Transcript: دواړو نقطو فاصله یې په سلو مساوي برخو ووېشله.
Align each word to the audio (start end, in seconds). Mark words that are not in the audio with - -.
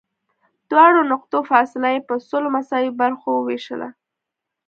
دواړو 0.71 1.01
نقطو 1.11 1.37
فاصله 1.49 1.87
یې 1.95 2.01
په 2.07 2.13
سلو 2.27 2.47
مساوي 2.55 2.91
برخو 3.01 3.29
ووېشله. 3.35 3.89